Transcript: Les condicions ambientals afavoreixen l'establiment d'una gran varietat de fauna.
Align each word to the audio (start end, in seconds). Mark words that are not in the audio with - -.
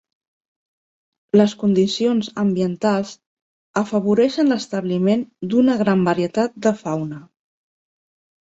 Les 1.39 1.53
condicions 1.63 2.29
ambientals 2.45 3.13
afavoreixen 3.83 4.51
l'establiment 4.55 5.29
d'una 5.55 5.79
gran 5.85 6.05
varietat 6.11 6.59
de 6.67 6.75
fauna. 6.83 7.25